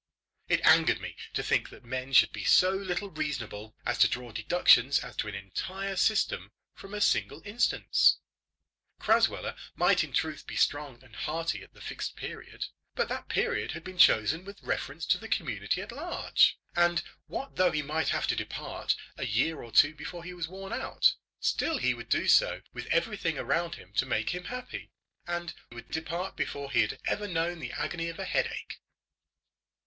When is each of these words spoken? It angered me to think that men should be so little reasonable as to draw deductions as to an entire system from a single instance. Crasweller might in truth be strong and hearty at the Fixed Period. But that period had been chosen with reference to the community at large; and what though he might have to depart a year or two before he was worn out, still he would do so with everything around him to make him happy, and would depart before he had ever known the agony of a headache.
It 0.47 0.61
angered 0.65 0.99
me 0.99 1.15
to 1.33 1.43
think 1.43 1.69
that 1.69 1.83
men 1.85 2.11
should 2.11 2.31
be 2.31 2.43
so 2.43 2.71
little 2.71 3.11
reasonable 3.11 3.75
as 3.85 3.99
to 3.99 4.07
draw 4.07 4.31
deductions 4.31 4.97
as 4.97 5.15
to 5.17 5.27
an 5.27 5.35
entire 5.35 5.95
system 5.95 6.51
from 6.73 6.95
a 6.95 6.99
single 7.01 7.43
instance. 7.45 8.17
Crasweller 8.99 9.55
might 9.75 10.03
in 10.03 10.11
truth 10.11 10.47
be 10.47 10.55
strong 10.55 11.03
and 11.03 11.15
hearty 11.15 11.61
at 11.61 11.75
the 11.75 11.81
Fixed 11.81 12.15
Period. 12.15 12.65
But 12.95 13.09
that 13.09 13.29
period 13.29 13.73
had 13.73 13.83
been 13.83 13.99
chosen 13.99 14.43
with 14.43 14.63
reference 14.63 15.05
to 15.05 15.19
the 15.19 15.27
community 15.27 15.83
at 15.83 15.91
large; 15.91 16.57
and 16.75 17.03
what 17.27 17.55
though 17.57 17.69
he 17.69 17.83
might 17.83 18.09
have 18.09 18.25
to 18.25 18.35
depart 18.35 18.95
a 19.17 19.27
year 19.27 19.61
or 19.61 19.71
two 19.71 19.93
before 19.93 20.23
he 20.23 20.33
was 20.33 20.47
worn 20.47 20.73
out, 20.73 21.13
still 21.39 21.77
he 21.77 21.93
would 21.93 22.09
do 22.09 22.27
so 22.27 22.63
with 22.73 22.87
everything 22.87 23.37
around 23.37 23.75
him 23.75 23.93
to 23.97 24.07
make 24.07 24.31
him 24.31 24.45
happy, 24.45 24.89
and 25.27 25.53
would 25.71 25.91
depart 25.91 26.35
before 26.35 26.71
he 26.71 26.81
had 26.81 26.97
ever 27.05 27.27
known 27.27 27.59
the 27.59 27.73
agony 27.73 28.09
of 28.09 28.17
a 28.17 28.25
headache. 28.25 28.79